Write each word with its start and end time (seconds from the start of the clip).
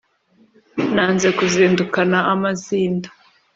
Nanze 0.93 1.27
kuzindukana 1.37 2.17
amazinda 2.33 3.07